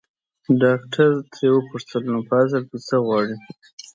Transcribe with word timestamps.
ډاکټر 0.61 1.09
ترې 1.33 1.47
وپوښتل 1.51 2.01
نو 2.13 2.19
ته 2.23 2.27
په 2.27 2.33
اصل 2.43 2.61
کې 2.69 2.77
څه 2.87 2.95
غواړې. 3.05 3.35